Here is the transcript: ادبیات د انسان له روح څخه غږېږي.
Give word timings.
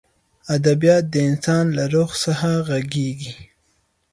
ادبیات 0.55 1.03
د 1.13 1.15
انسان 1.29 1.63
له 1.77 1.83
روح 1.93 2.11
څخه 2.23 2.49
غږېږي. 2.67 3.33